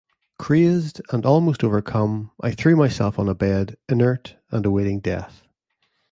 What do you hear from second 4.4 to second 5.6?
and awaiting death.